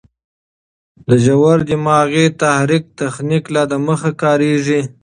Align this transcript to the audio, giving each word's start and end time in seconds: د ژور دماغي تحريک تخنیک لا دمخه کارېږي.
د 1.07 1.09
ژور 1.23 1.57
دماغي 1.69 2.25
تحريک 2.41 2.83
تخنیک 2.99 3.43
لا 3.53 3.63
دمخه 3.71 4.11
کارېږي. 4.21 4.81